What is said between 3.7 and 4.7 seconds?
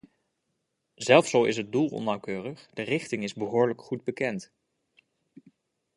goed bekend.